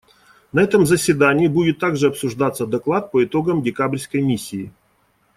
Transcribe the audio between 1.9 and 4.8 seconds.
обсуждаться доклад по итогам декабрьской миссии.